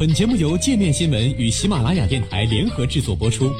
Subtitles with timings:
[0.00, 3.52] 本节目由界面新闻与喜马拉雅电台联合制作播出。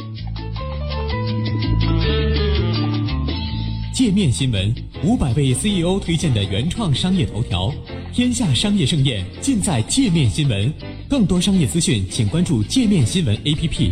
[3.93, 4.75] 界面新闻
[5.05, 7.71] 五百位 CEO 推荐的原创商业头条，
[8.15, 10.73] 天下商业盛宴尽在界面新闻。
[11.11, 13.91] 更多商业资讯，请关注界面新闻 APP。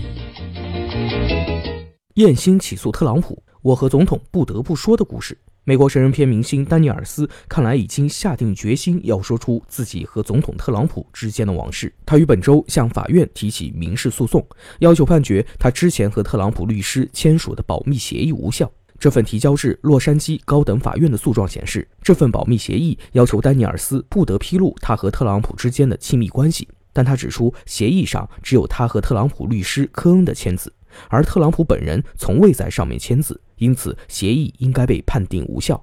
[2.14, 5.36] 艳星起诉特朗普，我和总统不得不说的故事。
[5.68, 11.92] 美国神人片明星丹尼尔斯看来已经下定决心要说出自己和总统特朗普之间的往事。
[12.06, 14.42] 他于本周向法院提起民事诉讼，
[14.78, 18.72] 要求判决他之前和特朗普律师签署的保密协议无效。
[18.98, 30.72] 这份提交至洛杉矶高等法院的诉状显示，这份保密协议要求丹尼尔斯不得披露他和特朗普之间的亲密关系，但他指出协议上只有他和特朗普律师科恩的签字，
[31.10, 35.82] 而特朗普本人从未在上面签字，因此协议应该被判定无效。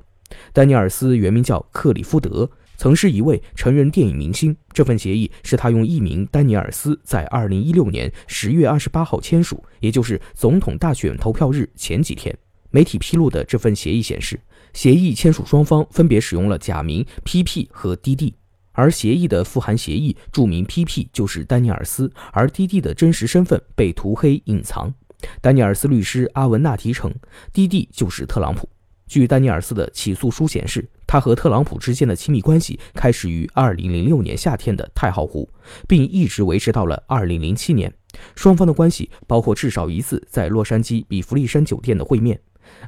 [0.52, 4.56] 丹尼尔斯原名叫克里夫德，曾是一位成人电影明星。
[4.74, 12.36] 这份协议是他用艺名丹尼尔斯在2016年10月28号签署，也就是总统大选投票日前几天。
[12.72, 14.38] 媒体披露的这份协议显示，
[14.74, 18.34] 协议签署双方分别使用了假名 PP 和 DD，
[18.74, 24.94] 而协议的附含协议注明 PP 就是丹尼尔斯，而 DD 的真实身份被涂黑隐藏。
[25.41, 27.13] 丹尼尔斯律师阿文纳提称
[27.54, 28.68] 滴滴就是特朗普。
[29.07, 35.48] 据丹尼尔斯的起诉书显示，他和特朗普之间的亲密关系开始于2006年夏天的太浩湖，
[35.87, 37.93] 并一直维持到了2007年。
[38.35, 42.40] 双方的关系包括至少一次在洛杉矶比弗利山酒店的会面。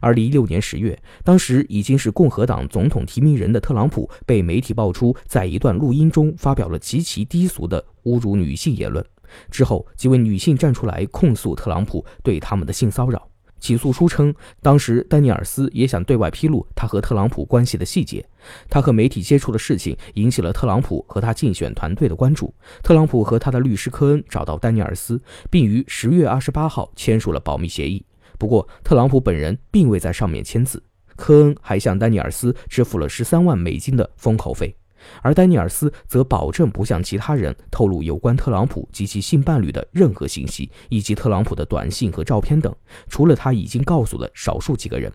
[0.01, 9.05] 二零一六年十月，当时已经是共和党总统提名人的特朗普被媒体爆出，在一段录音中发表了极其低俗的侮辱女性言论。
[9.49, 13.27] 之后，几位女性站出来控诉特朗普对他们的性骚扰。
[13.59, 18.23] 起诉书称，当时丹尼尔斯也想对外披露他和特朗普关系的细节。
[18.69, 22.53] 他和媒体接触的事情引起了特朗普和他竞选团队的关注。
[22.83, 28.05] 特朗普和他的律师科恩找到丹尼尔斯，并于十月二十八号签署了保密协议。
[28.37, 30.81] 不过，特朗普本人并未在上面签字。
[31.15, 34.75] 科恩还向丹尼尔斯支付了十三万美金的封口费，
[35.21, 42.73] 而丹尼尔斯则保证不向其他人透露有关特朗普及其性伴侣的任何信息，以及特朗普的短信和照片等，
[43.07, 45.11] 除了他已经告诉了少数几个人。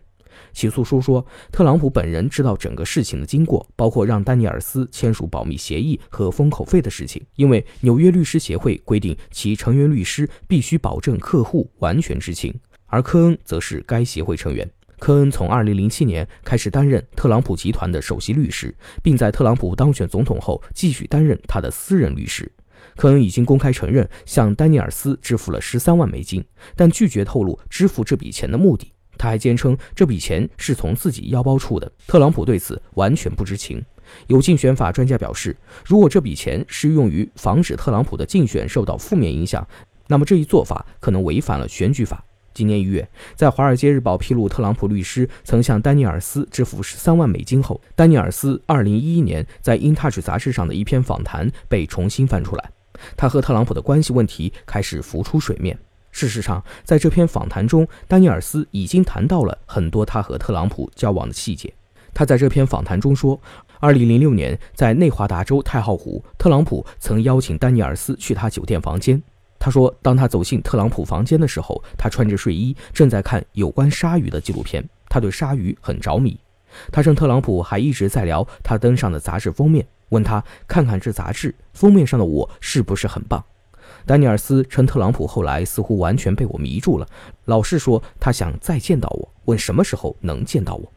[0.51, 12.53] 起诉书说，特朗普本人知道整个事情的经过，包括让丹尼尔斯签署保密协议和封口费的事情，因为纽约律师协会规定其成员律师必须保证客户完全知情。
[12.87, 14.69] 而科恩则是该协会成员。
[15.03, 22.49] 科恩从2007年开始担任特朗普集团的首席律师，并在特朗普当选总统后继续担任他的私人律师。
[22.95, 26.41] 科恩已经公开承认向丹尼尔斯支付了13万美金，
[26.77, 28.93] 但拒绝透露支付这笔钱的目的。
[29.17, 31.91] 他还坚称这笔钱是从自己腰包出的。
[32.07, 33.83] 特朗普对此完全不知情。
[34.27, 35.53] 有竞选法专家表示，
[35.83, 39.67] 如果这笔钱是用于防止特朗普的竞选受到负面影响，
[40.07, 42.23] 那么这一做法可能违反了选举法。
[42.53, 52.71] 今年一月，在《华尔街日报》披露特朗普律师曾向丹尼尔斯支付十三万美金后，丹尼尔斯二零一一年在《InTouch》杂志上的一篇访谈被重新翻出来，
[53.17, 55.77] 他和特朗普的关系问题开始浮出水面。
[56.11, 61.73] 事实上，在这篇访谈中，丹尼尔斯已经谈到了很多他和特朗普交往的细节。
[62.13, 63.41] 他在这篇访谈中说，
[63.79, 69.19] 二零零六年在内华达州太浩湖，特朗普曾邀请丹尼尔斯去他酒店房间。
[69.63, 74.83] 他说，当他走进特朗普房间的时候，他穿着睡衣，正在看有关鲨鱼的纪录片。
[75.07, 76.37] 他对鲨鱼很着迷。
[76.91, 83.41] 他称特朗普还一直在聊他登上的杂志封面，问他看看这杂志封面上的我是不是很棒。
[84.05, 87.07] 丹尼尔斯称特朗普后来似乎完全被我迷住了，
[87.45, 90.91] 老是说他想再见到我，问什么时候能见到我。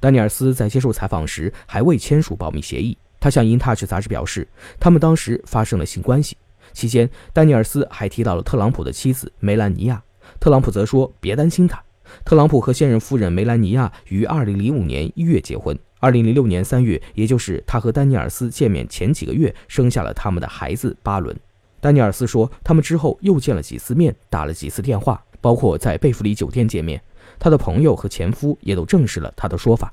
[0.00, 2.96] 丹尼尔斯在接受采访时还未签署保密协议。
[3.20, 4.48] 他向《InTouch》杂志表示，
[4.80, 6.34] 他们当时发生了性关系。
[6.76, 10.02] 期间，丹尼尔斯还提到了特朗普的妻子梅兰妮亚。
[10.38, 11.82] 特朗普则说：“别担心他。”
[12.22, 21.34] 特朗普和现任夫人梅兰妮亚于2005年1月结婚，2006年3月，也就是他和丹尼尔斯见面前几个月，生下了他们的孩子巴伦。
[21.80, 27.00] 丹尼尔斯说，他们之后又见了几次面，打了几次电话，包括在贝弗利酒店见面。
[27.38, 29.90] 他的朋友和前夫也都证实了他的说法。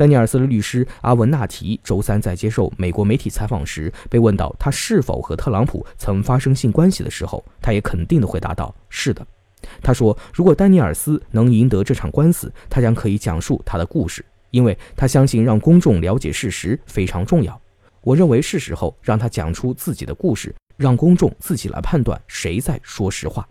[0.00, 9.26] 丹尼尔斯的律师阿文纳提周三在接受美国媒体采访时，被问到他是否和特朗普曾发生性关系的时候，他也肯定地回答道：“是的。”
[9.82, 17.60] 他说：“如果丹尼尔斯能赢得这场官司，他将可以讲述他的故事，因为他相信让公众了解事实非常重要。
[18.00, 23.46] 我认为是时候让他讲出自己的故事，让公众自己来判断谁在说实话。”